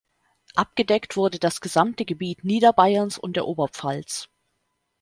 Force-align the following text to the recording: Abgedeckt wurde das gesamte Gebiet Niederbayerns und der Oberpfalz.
Abgedeckt 0.55 1.15
wurde 1.15 1.37
das 1.37 1.61
gesamte 1.61 2.05
Gebiet 2.05 2.43
Niederbayerns 2.43 3.19
und 3.19 3.35
der 3.35 3.45
Oberpfalz. 3.45 4.29